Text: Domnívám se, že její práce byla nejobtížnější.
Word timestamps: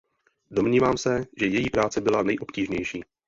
Domnívám 0.51 0.97
se, 0.97 1.23
že 1.39 1.45
její 1.45 1.69
práce 1.69 2.01
byla 2.01 2.23
nejobtížnější. 2.23 3.03